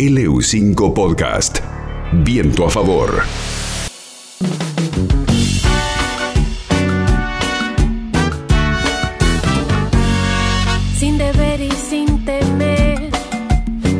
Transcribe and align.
LU5 0.00 0.94
Podcast. 0.94 1.58
Viento 2.24 2.64
a 2.64 2.70
favor. 2.70 3.20
sin 10.96 11.18
deber 11.18 11.60
y 11.60 11.70
sin 11.72 12.24
temer, 12.24 13.10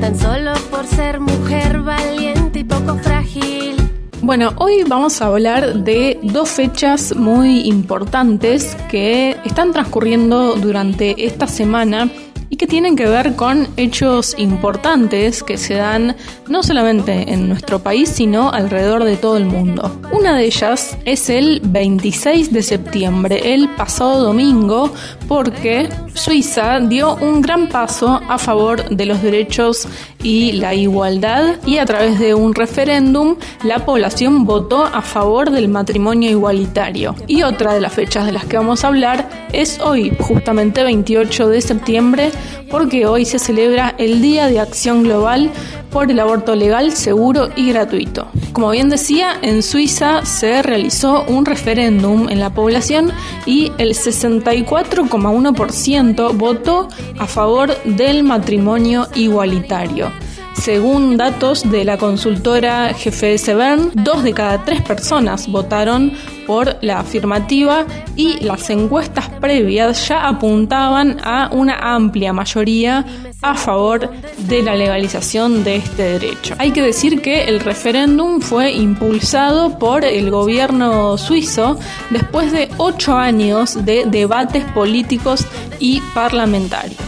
tan 0.00 0.18
solo 0.18 0.54
por 0.70 0.86
ser 0.86 1.20
mujer 1.20 1.82
valiente 1.82 2.60
y 2.60 2.64
poco 2.64 2.96
frágil. 2.96 3.76
Bueno, 4.22 4.54
hoy 4.56 4.84
vamos 4.88 5.20
a 5.20 5.26
hablar 5.26 5.84
de 5.84 6.18
dos 6.22 6.48
fechas 6.48 7.14
muy 7.14 7.68
importantes 7.68 8.74
que 8.90 9.36
están 9.44 9.72
transcurriendo 9.72 10.54
durante 10.54 11.26
esta 11.26 11.46
semana 11.46 12.10
y 12.50 12.56
que 12.56 12.66
tienen 12.66 12.96
que 12.96 13.06
ver 13.06 13.36
con 13.36 13.68
hechos 13.76 14.34
importantes 14.36 15.42
que 15.42 15.56
se 15.56 15.74
dan 15.74 16.16
no 16.48 16.62
solamente 16.64 17.32
en 17.32 17.48
nuestro 17.48 17.78
país, 17.78 18.08
sino 18.08 18.50
alrededor 18.50 19.04
de 19.04 19.16
todo 19.16 19.36
el 19.36 19.46
mundo. 19.46 20.00
Una 20.12 20.36
de 20.36 20.44
ellas 20.44 20.98
es 21.04 21.30
el 21.30 21.60
26 21.64 22.52
de 22.52 22.62
septiembre, 22.62 23.54
el 23.54 23.68
pasado 23.70 24.24
domingo, 24.24 24.92
porque 25.28 25.88
Suiza 26.14 26.80
dio 26.80 27.14
un 27.16 27.40
gran 27.40 27.68
paso 27.68 28.20
a 28.28 28.36
favor 28.36 28.88
de 28.88 29.06
los 29.06 29.22
derechos 29.22 29.86
y 30.22 30.52
la 30.52 30.74
igualdad 30.74 31.56
y 31.64 31.78
a 31.78 31.86
través 31.86 32.18
de 32.18 32.34
un 32.34 32.54
referéndum 32.54 33.36
la 33.64 33.84
población 33.84 34.44
votó 34.44 34.84
a 34.84 35.02
favor 35.02 35.50
del 35.50 35.68
matrimonio 35.68 36.30
igualitario. 36.30 37.14
Y 37.28 37.44
otra 37.44 37.74
de 37.74 37.80
las 37.80 37.92
fechas 37.92 38.26
de 38.26 38.32
las 38.32 38.44
que 38.44 38.56
vamos 38.56 38.84
a 38.84 38.88
hablar 38.88 39.28
es 39.52 39.80
hoy, 39.80 40.12
justamente 40.18 40.82
28 40.82 41.48
de 41.48 41.60
septiembre, 41.60 42.32
porque 42.70 43.06
hoy 43.06 43.24
se 43.24 43.38
celebra 43.38 43.94
el 43.98 44.20
Día 44.22 44.48
de 44.48 44.60
Acción 44.60 45.02
Global 45.02 45.50
por 45.90 46.10
el 46.10 46.20
aborto 46.20 46.54
legal, 46.54 46.92
seguro 46.92 47.48
y 47.56 47.70
gratuito. 47.70 48.28
Como 48.52 48.70
bien 48.70 48.88
decía, 48.88 49.32
en 49.42 49.62
Suiza 49.62 50.24
se 50.24 50.62
realizó 50.62 51.24
un 51.24 51.44
referéndum 51.44 52.28
en 52.28 52.38
la 52.40 52.50
población 52.50 53.12
y 53.46 53.72
el 53.78 53.94
64,1% 53.94 56.36
votó 56.36 56.88
a 57.18 57.26
favor 57.26 57.76
del 57.84 58.22
matrimonio 58.22 59.08
igualitario. 59.14 60.12
Según 60.60 61.16
datos 61.16 61.70
de 61.70 61.86
la 61.86 61.96
consultora 61.96 62.92
GFS 62.92 63.54
Bern, 63.56 63.92
dos 63.94 64.22
de 64.22 64.34
cada 64.34 64.62
tres 64.62 64.82
personas 64.82 65.48
votaron 65.48 66.12
por 66.46 66.76
la 66.82 67.00
afirmativa 67.00 67.86
y 68.14 68.40
las 68.40 68.68
encuestas 68.68 69.30
previas 69.40 70.06
ya 70.06 70.28
apuntaban 70.28 71.16
a 71.24 71.48
una 71.50 71.94
amplia 71.94 72.34
mayoría 72.34 73.06
a 73.40 73.54
favor 73.54 74.10
de 74.36 74.62
la 74.62 74.74
legalización 74.74 75.64
de 75.64 75.76
este 75.76 76.02
derecho. 76.18 76.54
Hay 76.58 76.72
que 76.72 76.82
decir 76.82 77.22
que 77.22 77.44
el 77.44 77.60
referéndum 77.60 78.42
fue 78.42 78.70
impulsado 78.70 79.78
por 79.78 80.04
el 80.04 80.30
gobierno 80.30 81.16
suizo 81.16 81.78
después 82.10 82.52
de 82.52 82.68
ocho 82.76 83.16
años 83.16 83.82
de 83.86 84.04
debates 84.04 84.64
políticos 84.72 85.46
y 85.78 86.02
parlamentarios. 86.12 86.98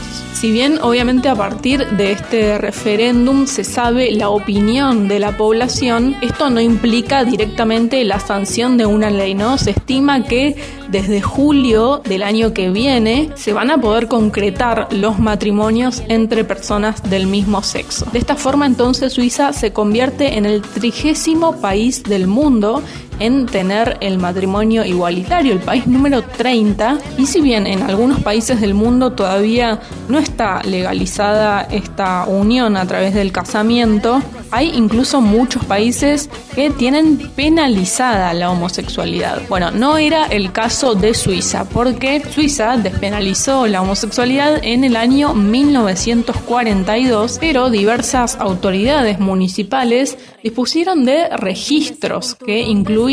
Si 0.43 0.51
bien 0.51 0.81
obviamente 0.83 1.29
a 1.29 1.37
partir 1.37 1.87
de 1.91 2.11
este 2.11 2.59
referéndum 2.59 3.42
se 3.47 3.65
sabe 3.65 4.11
la 4.13 4.29
opinión 4.29 5.09
de 5.09 5.19
la 5.19 5.37
población, 5.37 6.17
esto 6.21 6.51
no 6.51 6.61
implica 6.61 7.25
directamente 7.25 8.05
la 8.05 8.21
sanción 8.21 8.77
de 8.77 8.87
una 8.87 9.11
ley, 9.11 9.35
¿no? 9.35 9.59
Se 9.59 9.71
estima 9.71 10.25
que 10.25 10.57
desde 10.89 11.23
julio 11.23 12.03
del 12.05 12.23
año 12.23 12.53
que 12.53 12.71
viene 12.71 13.31
se 13.35 13.53
van 13.53 13.71
a 13.71 13.79
poder 13.79 14.09
concretar 14.09 14.89
los 14.93 15.19
matrimonios 15.19 16.03
entre 16.09 16.45
personas 16.45 17.03
del 17.09 17.27
mismo 17.27 17.63
sexo. 17.63 18.07
De 18.13 18.19
esta 18.19 18.37
forma 18.37 18.67
entonces 18.67 19.15
Suiza 19.15 19.53
se 19.53 19.73
convierte 19.73 20.37
en 20.37 20.47
el 20.47 20.63
trigésimo 20.63 21.57
país 21.57 22.03
del 22.03 22.27
mundo 22.27 22.83
en 23.19 23.47
tener 23.47 23.99
el 24.01 24.19
matrimonio 24.19 24.85
igualitario, 24.85 25.53
el 25.53 25.61
país 25.61 25.87
número 25.87 26.23
30. 26.23 26.99
Y 27.19 27.27
si 27.27 27.41
bien 27.41 27.67
en 27.67 27.83
algunos 27.83 28.23
países 28.23 28.61
del 28.61 28.75
mundo 28.75 29.13
todavía 29.13 29.81
no 30.09 30.19
está 30.19 30.63
legalizada 30.63 31.63
esta 31.63 32.25
unión 32.27 32.77
a 32.77 32.87
través 32.87 33.15
del 33.15 33.33
casamiento, 33.33 34.23
hay 34.51 34.71
incluso 34.75 35.21
muchos 35.21 35.65
países 35.65 36.29
que 36.55 36.71
tienen 36.71 37.31
penalizada 37.35 38.33
la 38.35 38.51
homosexualidad. 38.51 39.41
Bueno, 39.49 39.71
no 39.71 39.97
era 39.97 40.27
el 40.27 40.53
caso 40.53 40.95
de 40.95 41.15
Suiza, 41.15 41.65
porque 41.65 42.23
Suiza 42.31 42.77
despenalizó 42.77 43.67
la 43.67 43.81
homosexualidad 43.81 44.63
en 44.63 44.85
el 44.85 44.97
año 44.97 45.33
1942, 45.35 47.39
pero 47.41 47.71
diversas 47.71 48.37
autoridades 48.37 49.19
municipales 49.19 50.19
dispusieron 50.43 51.05
de 51.05 51.29
registros 51.37 52.35
que 52.35 52.61
incluían 52.61 53.12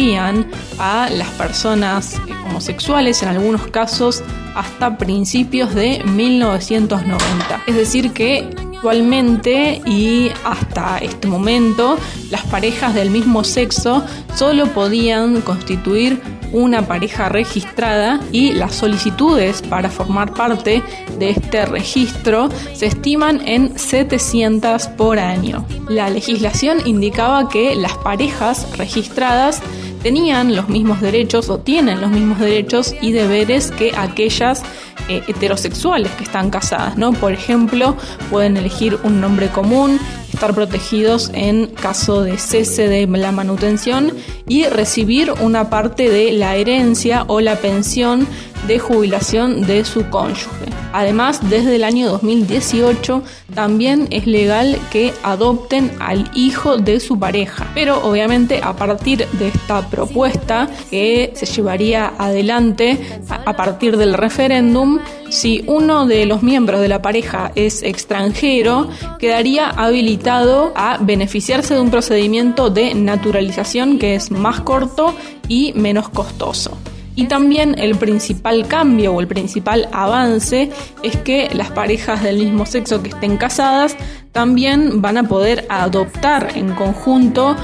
a 0.79 1.09
las 1.09 1.27
personas 1.37 2.21
homosexuales, 2.45 3.21
en 3.21 3.29
algunos 3.29 3.67
casos 3.67 4.23
hasta 4.55 4.97
principios 4.97 5.75
de 5.75 6.01
1990. 6.05 7.63
Es 7.67 7.75
decir, 7.75 8.11
que 8.11 8.49
Actualmente 8.79 9.81
y 9.85 10.31
hasta 10.45 10.99
este 10.99 11.27
momento, 11.27 11.97
las 12.31 12.45
parejas 12.45 12.95
del 12.95 13.09
mismo 13.09 13.43
sexo 13.43 14.05
solo 14.35 14.67
podían 14.67 15.41
constituir 15.41 16.21
una 16.53 16.87
pareja 16.87 17.27
registrada 17.27 18.21
y 18.31 18.53
las 18.53 18.75
solicitudes 18.75 19.61
para 19.63 19.89
formar 19.89 20.33
parte 20.33 20.81
de 21.19 21.31
este 21.31 21.65
registro 21.65 22.47
se 22.73 22.85
estiman 22.85 23.45
en 23.45 23.77
700 23.77 24.87
por 24.87 25.19
año. 25.19 25.65
La 25.89 26.09
legislación 26.09 26.77
indicaba 26.85 27.49
que 27.49 27.75
las 27.75 27.97
parejas 27.97 28.65
registradas 28.77 29.61
tenían 30.01 30.55
los 30.55 30.69
mismos 30.69 31.01
derechos 31.01 31.49
o 31.49 31.59
tienen 31.59 32.01
los 32.01 32.11
mismos 32.11 32.39
derechos 32.39 32.95
y 33.01 33.11
deberes 33.11 33.71
que 33.71 33.91
aquellas 33.95 34.63
eh, 35.07 35.23
heterosexuales 35.27 36.11
que 36.11 36.23
están 36.23 36.49
casadas, 36.49 36.97
¿no? 36.97 37.13
Por 37.13 37.33
ejemplo, 37.33 37.95
pueden 38.29 38.57
elegir 38.57 38.99
un 39.03 39.19
nombre 39.19 39.47
común, 39.47 39.99
estar 40.31 40.53
protegidos 40.53 41.31
en 41.33 41.67
caso 41.67 42.21
de 42.21 42.37
cese 42.37 42.87
de 42.87 43.07
la 43.07 43.31
manutención 43.31 44.13
y 44.47 44.65
recibir 44.65 45.33
una 45.41 45.69
parte 45.69 46.09
de 46.09 46.31
la 46.31 46.55
herencia 46.55 47.23
o 47.27 47.41
la 47.41 47.55
pensión 47.55 48.27
de 48.67 48.79
jubilación 48.79 49.61
de 49.61 49.85
su 49.85 50.09
cónyuge. 50.09 50.69
Además, 50.91 51.49
desde 51.49 51.75
el 51.75 51.83
año 51.83 52.09
2018 52.09 53.23
también 53.53 54.07
es 54.09 54.25
legal 54.25 54.77
que 54.91 55.13
adopten 55.23 55.91
al 55.99 56.29
hijo 56.33 56.77
de 56.77 56.99
su 56.99 57.19
pareja. 57.19 57.67
Pero 57.73 58.03
obviamente 58.03 58.61
a 58.63 58.75
partir 58.75 59.27
de 59.27 59.49
esta 59.49 59.87
propuesta 59.89 60.67
que 60.89 61.31
se 61.35 61.45
llevaría 61.45 62.13
adelante 62.17 63.21
a 63.27 63.55
partir 63.55 63.97
del 63.97 64.13
referéndum, 64.13 64.99
si 65.29 65.63
uno 65.67 66.07
de 66.07 66.25
los 66.25 66.41
miembros 66.41 66.81
de 66.81 66.87
la 66.87 67.01
pareja 67.01 67.51
es 67.55 67.83
extranjero, 67.83 68.89
quedaría 69.19 69.69
habilitado 69.69 70.73
a 70.75 70.97
beneficiarse 70.97 71.75
de 71.75 71.81
un 71.81 71.91
procedimiento 71.91 72.69
de 72.69 72.95
naturalización 72.95 73.99
que 73.99 74.15
es 74.15 74.31
más 74.31 74.61
corto 74.61 75.13
y 75.47 75.73
menos 75.73 76.09
costoso. 76.09 76.77
Y 77.19 77.25
también 77.25 77.77
el 77.77 77.97
principal 77.97 78.65
cambio 78.65 79.13
o 79.13 79.19
el 79.19 79.27
principal 79.27 79.89
avance 79.91 80.69
es 81.03 81.17
que 81.17 81.49
las 81.53 81.69
parejas 81.69 82.23
del 82.23 82.37
mismo 82.37 82.65
sexo 82.65 83.03
que 83.03 83.09
estén 83.09 83.35
casadas 83.35 83.97
también 84.31 85.01
van 85.01 85.17
a 85.17 85.23
poder 85.23 85.65
adoptar 85.67 86.53
en 86.55 86.73
conjunto 86.75 87.57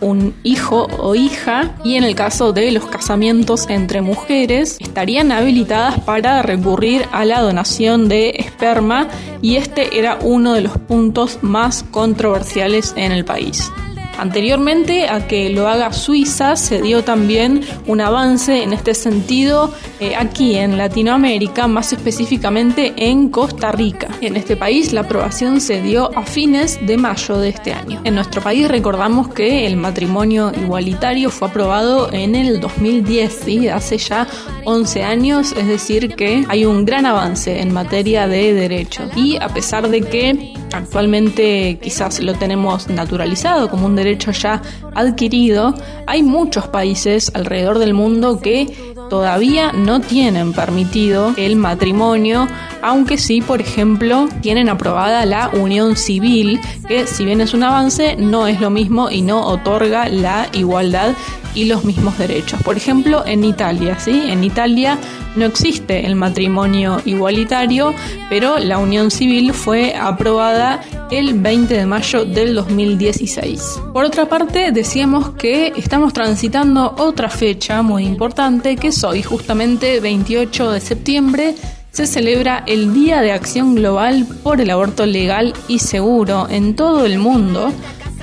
un 0.00 0.32
hijo 0.44 0.86
o 1.00 1.16
hija 1.16 1.74
y 1.82 1.96
en 1.96 2.04
el 2.04 2.14
caso 2.14 2.52
de 2.52 2.70
los 2.70 2.86
casamientos 2.86 3.68
entre 3.68 4.00
mujeres 4.00 4.76
estarían 4.78 5.32
habilitadas 5.32 5.98
para 6.02 6.40
recurrir 6.42 7.04
a 7.10 7.24
la 7.24 7.40
donación 7.40 8.08
de 8.08 8.30
esperma 8.38 9.08
y 9.42 9.56
este 9.56 9.98
era 9.98 10.20
uno 10.22 10.54
de 10.54 10.60
los 10.60 10.78
puntos 10.78 11.40
más 11.42 11.82
controversiales 11.90 12.94
en 12.96 13.10
el 13.10 13.24
país. 13.24 13.72
Anteriormente 14.20 15.08
a 15.08 15.26
que 15.26 15.48
lo 15.48 15.66
haga 15.66 15.94
Suiza 15.94 16.54
se 16.54 16.82
dio 16.82 17.02
también 17.02 17.62
un 17.86 18.02
avance 18.02 18.62
en 18.62 18.74
este 18.74 18.92
sentido 18.92 19.72
eh, 19.98 20.14
aquí 20.14 20.56
en 20.56 20.76
Latinoamérica, 20.76 21.66
más 21.66 21.94
específicamente 21.94 22.92
en 22.98 23.30
Costa 23.30 23.72
Rica. 23.72 24.08
En 24.20 24.36
este 24.36 24.56
país 24.56 24.92
la 24.92 25.00
aprobación 25.00 25.62
se 25.62 25.80
dio 25.80 26.14
a 26.18 26.26
fines 26.26 26.78
de 26.86 26.98
mayo 26.98 27.38
de 27.38 27.48
este 27.48 27.72
año. 27.72 28.02
En 28.04 28.14
nuestro 28.14 28.42
país 28.42 28.68
recordamos 28.68 29.28
que 29.28 29.66
el 29.66 29.78
matrimonio 29.78 30.52
igualitario 30.54 31.30
fue 31.30 31.48
aprobado 31.48 32.12
en 32.12 32.34
el 32.34 32.60
2010, 32.60 33.40
¿sí? 33.46 33.68
hace 33.68 33.96
ya 33.96 34.26
11 34.66 35.02
años, 35.02 35.52
es 35.52 35.66
decir 35.66 36.14
que 36.14 36.44
hay 36.46 36.66
un 36.66 36.84
gran 36.84 37.06
avance 37.06 37.58
en 37.58 37.72
materia 37.72 38.28
de 38.28 38.52
derechos. 38.52 39.10
Y 39.16 39.38
a 39.38 39.48
pesar 39.48 39.88
de 39.88 40.02
que 40.02 40.59
actualmente 40.72 41.78
quizás 41.82 42.20
lo 42.20 42.34
tenemos 42.34 42.88
naturalizado 42.88 43.68
como 43.68 43.86
un 43.86 43.96
derecho 43.96 44.30
ya 44.30 44.62
adquirido, 44.94 45.74
hay 46.06 46.22
muchos 46.22 46.68
países 46.68 47.30
alrededor 47.34 47.78
del 47.78 47.94
mundo 47.94 48.40
que 48.40 48.89
todavía 49.10 49.72
no 49.72 50.00
tienen 50.00 50.54
permitido 50.54 51.34
el 51.36 51.56
matrimonio, 51.56 52.48
aunque 52.80 53.18
sí, 53.18 53.42
por 53.42 53.60
ejemplo, 53.60 54.28
tienen 54.40 54.70
aprobada 54.70 55.26
la 55.26 55.50
unión 55.52 55.96
civil, 55.96 56.58
que 56.88 57.06
si 57.06 57.26
bien 57.26 57.42
es 57.42 57.52
un 57.52 57.64
avance, 57.64 58.16
no 58.16 58.46
es 58.46 58.60
lo 58.60 58.70
mismo 58.70 59.10
y 59.10 59.20
no 59.20 59.44
otorga 59.44 60.08
la 60.08 60.48
igualdad 60.54 61.14
y 61.54 61.64
los 61.64 61.84
mismos 61.84 62.16
derechos. 62.16 62.62
Por 62.62 62.76
ejemplo, 62.76 63.24
en 63.26 63.44
Italia, 63.44 63.98
¿sí? 63.98 64.22
En 64.26 64.44
Italia 64.44 64.96
no 65.36 65.44
existe 65.44 66.06
el 66.06 66.14
matrimonio 66.14 67.02
igualitario, 67.04 67.94
pero 68.28 68.58
la 68.58 68.78
unión 68.78 69.10
civil 69.10 69.52
fue 69.52 69.94
aprobada 69.94 70.80
el 71.10 71.34
20 71.40 71.74
de 71.74 71.86
mayo 71.86 72.24
del 72.24 72.54
2016. 72.54 73.80
Por 73.92 74.04
otra 74.04 74.28
parte, 74.28 74.70
decíamos 74.70 75.30
que 75.30 75.72
estamos 75.76 76.12
transitando 76.12 76.94
otra 76.98 77.28
fecha 77.28 77.82
muy 77.82 78.04
importante, 78.04 78.76
que 78.76 78.88
es 78.88 79.02
hoy, 79.02 79.22
justamente 79.22 79.98
28 80.00 80.70
de 80.70 80.80
septiembre, 80.80 81.54
se 81.90 82.06
celebra 82.06 82.62
el 82.66 82.94
Día 82.94 83.20
de 83.20 83.32
Acción 83.32 83.74
Global 83.74 84.24
por 84.44 84.60
el 84.60 84.70
Aborto 84.70 85.04
Legal 85.04 85.52
y 85.66 85.80
Seguro 85.80 86.46
en 86.48 86.76
todo 86.76 87.04
el 87.04 87.18
mundo 87.18 87.72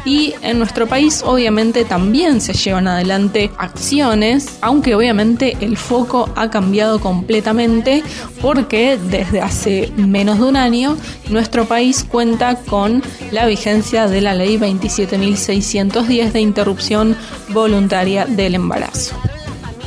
y 0.07 0.33
en 0.41 0.57
nuestro 0.57 0.87
país 0.87 1.21
obviamente 1.25 1.83
también 1.83 2.39
se 2.39 2.53
llevan 2.53 2.87
adelante 2.87 3.51
acciones, 3.57 4.57
aunque 4.61 4.95
obviamente 4.95 5.57
el 5.59 5.75
foco 5.75 6.29
ha 6.37 6.49
cambiado 6.49 7.01
completamente 7.01 8.03
porque 8.41 8.97
desde 8.97 9.41
hace 9.41 9.91
menos 9.97 10.39
de 10.39 10.45
un 10.45 10.55
año 10.55 10.95
nuestro 11.29 11.65
país 11.65 12.05
cuenta 12.05 12.55
con 12.55 13.03
la 13.31 13.45
vigencia 13.47 14.07
de 14.07 14.21
la 14.21 14.33
ley 14.33 14.57
27.610 14.57 16.31
de 16.31 16.39
interrupción 16.39 17.17
voluntaria 17.49 18.25
del 18.25 18.55
embarazo. 18.55 19.13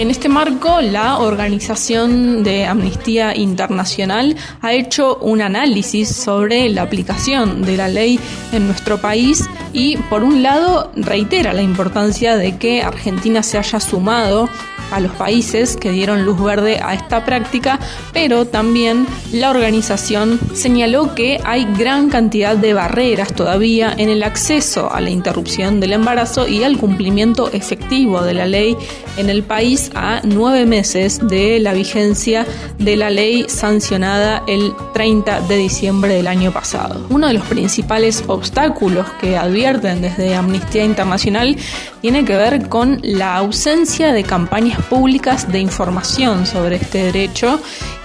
En 0.01 0.11
este 0.11 0.31
marco, 0.31 0.81
la 0.81 1.19
Organización 1.19 2.43
de 2.43 2.65
Amnistía 2.65 3.37
Internacional 3.37 4.35
ha 4.63 4.73
hecho 4.73 5.17
un 5.17 5.43
análisis 5.43 6.09
sobre 6.09 6.71
la 6.71 6.81
aplicación 6.81 7.61
de 7.61 7.77
la 7.77 7.87
ley 7.87 8.19
en 8.51 8.67
nuestro 8.67 8.97
país 8.97 9.45
y, 9.75 9.99
por 10.09 10.25
un 10.25 10.43
lado, 10.43 10.91
reitera 10.97 11.53
la 11.53 11.61
importancia 11.61 12.39
de 12.39 12.57
que 12.57 12.81
Argentina 12.81 13.43
se 13.43 13.59
haya 13.59 13.79
sumado 13.79 14.49
a 14.91 15.01
los 15.01 15.13
países 15.13 15.77
que 15.77 15.91
dieron 15.91 16.25
luz 16.25 16.43
verde 16.43 16.81
a 16.83 16.95
esta 16.95 17.25
práctica, 17.25 17.79
pero 18.13 18.47
también 18.47 19.07
la 19.33 19.51
organización 19.51 20.39
señaló 20.55 21.15
que 21.15 21.41
hay 21.45 21.67
gran 21.79 22.11
cantidad 22.11 22.57
de 22.57 22.75
barreras 22.75 23.33
todavía 23.35 23.95
en 23.97 24.09
el 24.09 24.23
acceso 24.23 24.93
a 24.93 25.01
la 25.01 25.11
interrupción 25.11 25.81
del 25.81 25.93
embarazo 25.93 26.49
y 26.49 26.65
al 26.65 26.79
cumplimiento 26.79 27.51
efectivo 27.53 28.23
de 28.23 28.35
la 28.35 28.47
ley 28.47 28.77
en 29.17 29.31
el 29.31 29.43
país 29.43 29.91
a 29.95 30.21
nueve 30.25 30.67
meses 30.67 31.21
de 31.27 31.59
la 31.61 31.73
vigencia 31.73 32.47
de 32.79 32.97
la 32.97 33.11
ley 33.11 33.47
sancionada 33.49 34.43
el 34.47 34.73
30 34.95 35.43
de 35.43 35.57
diciembre 35.57 36.15
del 36.15 36.27
año 36.27 36.53
pasado. 36.53 37.07
Uno 37.11 37.27
de 37.27 37.35
los 37.35 37.45
principales 37.45 38.25
obstáculos 38.27 39.07
que 39.21 39.37
advierten 39.37 40.03
desde 40.03 40.35
Amnistía 40.35 40.85
Internacional 40.85 41.57
tiene 42.01 42.25
que 42.25 42.37
ver 42.37 42.69
con 42.69 42.99
la 43.03 43.37
ausencia 43.37 44.13
de 44.13 44.23
campañas 44.23 44.81
públicas 44.87 45.51
de 45.51 45.61
información 45.61 46.47
sobre 46.47 46.77
este 46.77 47.05
derecho 47.05 47.61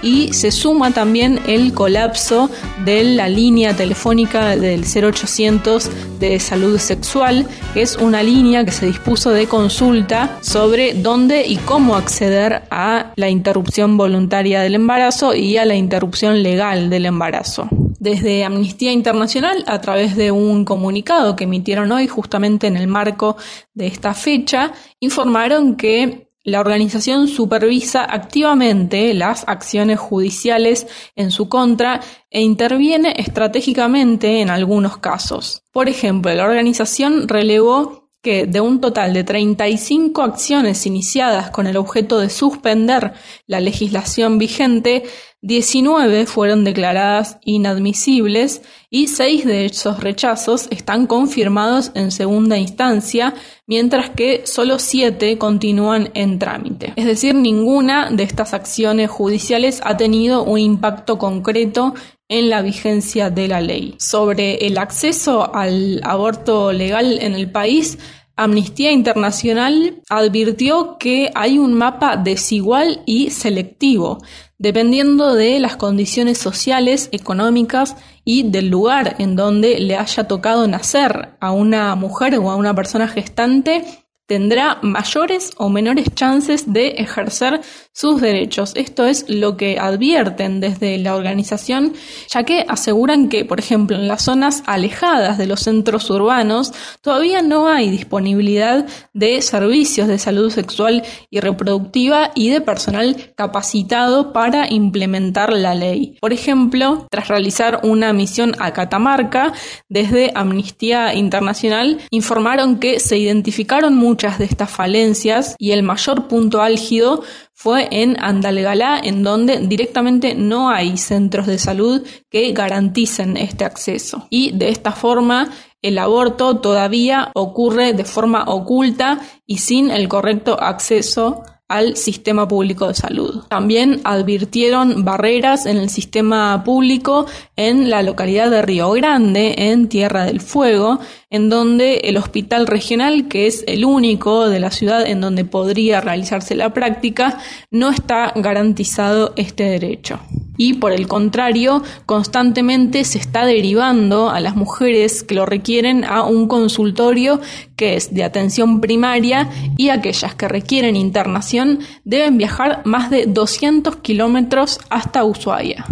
y 0.06 0.32
se 0.32 0.52
suma 0.52 0.92
también 0.92 1.40
el 1.48 1.74
colapso 1.74 2.48
de 2.84 3.02
la 3.02 3.28
línea 3.28 3.74
telefónica 3.74 4.54
del 4.54 4.84
0800 4.84 5.90
de 6.20 6.38
salud 6.38 6.78
sexual, 6.78 7.48
que 7.74 7.82
es 7.82 7.96
una 7.96 8.22
línea 8.22 8.64
que 8.64 8.70
se 8.70 8.86
dispuso 8.86 9.32
de 9.32 9.48
consulta 9.48 10.38
sobre 10.42 10.94
dónde 10.94 11.44
y 11.44 11.56
cómo 11.56 11.96
acceder 11.96 12.62
a 12.70 13.12
la 13.16 13.28
interrupción 13.28 13.96
voluntaria 13.96 14.60
del 14.60 14.76
embarazo 14.76 15.34
y 15.34 15.56
a 15.56 15.64
la 15.64 15.74
interrupción 15.74 16.40
legal 16.40 16.88
del 16.88 17.06
embarazo. 17.06 17.68
Desde 17.98 18.44
Amnistía 18.44 18.92
Internacional, 18.92 19.64
a 19.66 19.80
través 19.80 20.14
de 20.14 20.30
un 20.30 20.64
comunicado 20.64 21.34
que 21.34 21.44
emitieron 21.44 21.90
hoy 21.90 22.06
justamente 22.06 22.68
en 22.68 22.76
el 22.76 22.86
marco 22.86 23.36
de 23.74 23.88
esta 23.88 24.14
fecha, 24.14 24.72
informaron 25.00 25.74
que 25.74 26.25
la 26.46 26.60
organización 26.60 27.26
supervisa 27.26 28.04
activamente 28.04 29.12
las 29.14 29.42
acciones 29.48 29.98
judiciales 29.98 30.86
en 31.16 31.32
su 31.32 31.48
contra 31.48 32.00
e 32.30 32.40
interviene 32.40 33.14
estratégicamente 33.16 34.40
en 34.40 34.48
algunos 34.48 34.98
casos. 34.98 35.64
Por 35.72 35.88
ejemplo, 35.88 36.32
la 36.32 36.44
organización 36.44 37.26
relevó 37.26 38.06
que 38.22 38.46
de 38.46 38.60
un 38.60 38.80
total 38.80 39.12
de 39.12 39.24
35 39.24 40.22
acciones 40.22 40.86
iniciadas 40.86 41.50
con 41.50 41.66
el 41.66 41.76
objeto 41.76 42.18
de 42.20 42.30
suspender 42.30 43.12
la 43.48 43.58
legislación 43.58 44.38
vigente, 44.38 45.02
19 45.46 46.26
fueron 46.26 46.64
declaradas 46.64 47.38
inadmisibles 47.44 48.62
y 48.90 49.06
6 49.06 49.44
de 49.44 49.66
esos 49.66 50.00
rechazos 50.00 50.66
están 50.72 51.06
confirmados 51.06 51.92
en 51.94 52.10
segunda 52.10 52.58
instancia, 52.58 53.32
mientras 53.64 54.10
que 54.10 54.42
solo 54.44 54.80
7 54.80 55.38
continúan 55.38 56.10
en 56.14 56.40
trámite. 56.40 56.94
Es 56.96 57.04
decir, 57.04 57.36
ninguna 57.36 58.10
de 58.10 58.24
estas 58.24 58.54
acciones 58.54 59.08
judiciales 59.08 59.80
ha 59.84 59.96
tenido 59.96 60.42
un 60.42 60.58
impacto 60.58 61.16
concreto 61.16 61.94
en 62.28 62.50
la 62.50 62.60
vigencia 62.60 63.30
de 63.30 63.46
la 63.46 63.60
ley. 63.60 63.94
Sobre 63.98 64.66
el 64.66 64.78
acceso 64.78 65.54
al 65.54 66.00
aborto 66.02 66.72
legal 66.72 67.20
en 67.20 67.34
el 67.34 67.52
país, 67.52 67.98
Amnistía 68.38 68.92
Internacional 68.92 70.02
advirtió 70.10 70.98
que 70.98 71.30
hay 71.34 71.58
un 71.58 71.72
mapa 71.72 72.18
desigual 72.18 73.00
y 73.06 73.30
selectivo, 73.30 74.18
dependiendo 74.58 75.34
de 75.34 75.60
las 75.60 75.76
condiciones 75.76 76.38
sociales, 76.38 77.08
económicas 77.12 77.96
y 78.24 78.44
del 78.44 78.68
lugar 78.68 79.16
en 79.18 79.36
donde 79.36 79.78
le 79.78 79.96
haya 79.96 80.24
tocado 80.24 80.66
nacer 80.66 81.36
a 81.40 81.52
una 81.52 81.94
mujer 81.94 82.36
o 82.38 82.50
a 82.50 82.56
una 82.56 82.74
persona 82.74 83.08
gestante 83.08 83.84
tendrá 84.26 84.78
mayores 84.82 85.52
o 85.56 85.68
menores 85.68 86.12
chances 86.14 86.72
de 86.72 86.88
ejercer 86.98 87.60
sus 87.96 88.20
derechos. 88.20 88.72
Esto 88.74 89.06
es 89.06 89.24
lo 89.28 89.56
que 89.56 89.78
advierten 89.78 90.60
desde 90.60 90.98
la 90.98 91.16
organización, 91.16 91.94
ya 92.28 92.42
que 92.42 92.66
aseguran 92.68 93.30
que, 93.30 93.46
por 93.46 93.58
ejemplo, 93.58 93.96
en 93.96 94.06
las 94.06 94.22
zonas 94.22 94.62
alejadas 94.66 95.38
de 95.38 95.46
los 95.46 95.60
centros 95.60 96.10
urbanos 96.10 96.72
todavía 97.00 97.40
no 97.40 97.68
hay 97.68 97.88
disponibilidad 97.88 98.86
de 99.14 99.40
servicios 99.40 100.08
de 100.08 100.18
salud 100.18 100.50
sexual 100.50 101.04
y 101.30 101.40
reproductiva 101.40 102.32
y 102.34 102.50
de 102.50 102.60
personal 102.60 103.32
capacitado 103.34 104.34
para 104.34 104.70
implementar 104.70 105.54
la 105.54 105.74
ley. 105.74 106.18
Por 106.20 106.34
ejemplo, 106.34 107.06
tras 107.10 107.28
realizar 107.28 107.80
una 107.82 108.12
misión 108.12 108.54
a 108.58 108.74
Catamarca, 108.74 109.54
desde 109.88 110.32
Amnistía 110.34 111.14
Internacional 111.14 111.98
informaron 112.10 112.78
que 112.78 113.00
se 113.00 113.16
identificaron 113.16 113.94
muchas 113.94 114.38
de 114.38 114.44
estas 114.44 114.68
falencias 114.70 115.56
y 115.58 115.70
el 115.70 115.82
mayor 115.82 116.28
punto 116.28 116.60
álgido 116.60 117.22
fue 117.66 117.88
en 117.90 118.16
Andalgalá, 118.22 119.00
en 119.02 119.24
donde 119.24 119.58
directamente 119.58 120.36
no 120.36 120.70
hay 120.70 120.96
centros 120.96 121.48
de 121.48 121.58
salud 121.58 122.06
que 122.30 122.52
garanticen 122.52 123.36
este 123.36 123.64
acceso. 123.64 124.28
Y 124.30 124.52
de 124.52 124.68
esta 124.68 124.92
forma, 124.92 125.50
el 125.82 125.98
aborto 125.98 126.60
todavía 126.60 127.32
ocurre 127.34 127.92
de 127.92 128.04
forma 128.04 128.44
oculta 128.46 129.18
y 129.46 129.58
sin 129.58 129.90
el 129.90 130.06
correcto 130.06 130.56
acceso 130.62 131.42
al 131.68 131.96
sistema 131.96 132.46
público 132.46 132.86
de 132.88 132.94
salud. 132.94 133.42
También 133.48 134.00
advirtieron 134.04 135.04
barreras 135.04 135.66
en 135.66 135.78
el 135.78 135.90
sistema 135.90 136.62
público 136.64 137.26
en 137.56 137.90
la 137.90 138.02
localidad 138.02 138.50
de 138.50 138.62
Río 138.62 138.90
Grande, 138.92 139.54
en 139.56 139.88
Tierra 139.88 140.24
del 140.24 140.40
Fuego, 140.40 141.00
en 141.28 141.48
donde 141.48 141.96
el 142.04 142.16
hospital 142.16 142.66
regional, 142.66 143.26
que 143.28 143.46
es 143.46 143.64
el 143.66 143.84
único 143.84 144.48
de 144.48 144.60
la 144.60 144.70
ciudad 144.70 145.06
en 145.06 145.20
donde 145.20 145.44
podría 145.44 146.00
realizarse 146.00 146.54
la 146.54 146.72
práctica, 146.72 147.38
no 147.70 147.90
está 147.90 148.32
garantizado 148.36 149.32
este 149.36 149.64
derecho. 149.64 150.20
Y 150.56 150.74
por 150.74 150.92
el 150.92 151.06
contrario, 151.08 151.82
constantemente 152.06 153.04
se 153.04 153.18
está 153.18 153.44
derivando 153.44 154.30
a 154.30 154.40
las 154.40 154.56
mujeres 154.56 155.22
que 155.22 155.34
lo 155.34 155.46
requieren 155.46 156.04
a 156.04 156.24
un 156.24 156.48
consultorio 156.48 157.40
que 157.76 157.96
es 157.96 158.14
de 158.14 158.24
atención 158.24 158.80
primaria 158.80 159.48
y 159.76 159.90
aquellas 159.90 160.34
que 160.34 160.48
requieren 160.48 160.96
internación 160.96 161.80
deben 162.04 162.38
viajar 162.38 162.82
más 162.84 163.10
de 163.10 163.26
200 163.26 163.96
kilómetros 163.96 164.80
hasta 164.88 165.24
Ushuaia. 165.24 165.84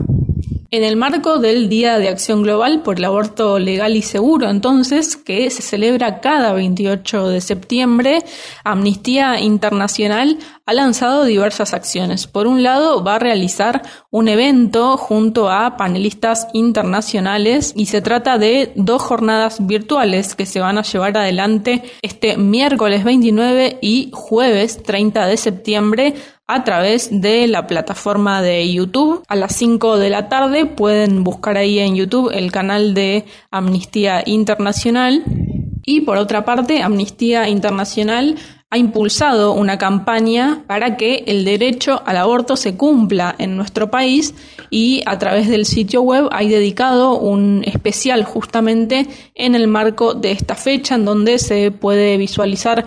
En 0.71 0.83
el 0.83 0.97
marco 0.97 1.39
del 1.39 1.69
Día 1.69 1.99
de 1.99 2.09
Acción 2.09 2.43
Global 2.43 2.83
por 2.83 2.99
el 2.99 3.05
Aborto 3.05 3.59
Legal 3.59 3.97
y 3.97 4.03
Seguro, 4.03 4.49
entonces, 4.49 5.17
que 5.17 5.49
se 5.51 5.63
celebra 5.63 6.21
cada 6.21 6.53
28 6.53 7.29
de 7.29 7.41
septiembre, 7.41 8.25
Amnistía 8.65 9.41
Internacional 9.41 10.39
ha 10.67 10.73
lanzado 10.73 11.25
diversas 11.25 11.75
acciones. 11.75 12.27
Por 12.27 12.47
un 12.47 12.63
lado, 12.63 13.05
va 13.05 13.17
a 13.17 13.19
realizar 13.19 13.83
un 14.11 14.29
evento 14.29 14.97
junto 14.97 15.51
a 15.51 15.77
panelistas 15.77 16.49
internacionales 16.55 17.73
y 17.77 17.87
se 17.87 18.01
trata 18.01 18.39
de 18.39 18.73
dos 18.75 19.03
jornadas 19.03 19.67
virtuales 19.67 20.35
que 20.35 20.47
se 20.47 20.61
van 20.61 20.79
a 20.79 20.83
llevar 20.83 21.17
adelante 21.17 21.83
este 22.01 22.37
miércoles 22.39 23.05
29 23.05 23.79
y 23.83 24.11
jueves 24.13 24.83
30 24.83 25.27
de 25.27 25.37
septiembre 25.37 26.15
a 26.47 26.65
través 26.65 27.09
de 27.11 27.47
la 27.47 27.67
plataforma 27.67 28.43
de 28.43 28.71
YouTube. 28.73 29.23
A 29.29 29.37
las 29.37 29.55
5 29.57 29.99
de 29.99 30.11
la 30.11 30.29
tarde 30.29 30.67
pueden 30.67 31.25
buscar 31.25 31.57
ahí 31.57 31.79
en 31.79 31.97
YouTube 31.97 32.31
el 32.33 32.53
canal 32.53 32.95
de 32.95 33.25
Amnistía 33.51 34.23
Internacional. 34.27 35.25
Y 35.87 36.03
por 36.03 36.17
otra 36.17 36.45
parte, 36.45 36.83
Amnistía 36.83 37.49
Internacional 37.49 38.37
ha 38.71 38.79
impulsado 38.79 39.53
una 39.53 39.79
campaña 39.79 40.65
para 40.67 40.97
que 40.97 41.23
el 41.29 41.45
derecho 41.45 42.03
al 42.07 42.17
aborto 42.17 42.57
se 42.57 42.77
cumpla 42.77 43.35
en 43.39 43.57
nuestro 43.57 43.89
país 43.89 44.35
y 44.69 45.03
a 45.07 45.17
través 45.17 45.49
del 45.49 45.65
sitio 45.65 46.03
web 46.03 46.29
hay 46.33 46.49
dedicado 46.49 47.17
un 47.17 47.63
especial 47.65 48.25
justamente 48.25 49.07
en 49.37 49.55
el 49.55 49.69
marco 49.69 50.15
de 50.15 50.33
esta 50.33 50.57
fecha 50.57 50.97
en 50.97 51.05
donde 51.05 51.39
se 51.39 51.71
puede 51.71 52.17
visualizar 52.17 52.85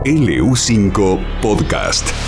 LU5 0.04 1.18
Podcast. 1.40 2.23